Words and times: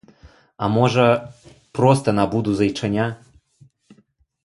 А 0.63 0.69
можа, 0.77 1.05
проста 1.81 2.17
набуду 2.21 2.57
зайчаня. 2.63 3.07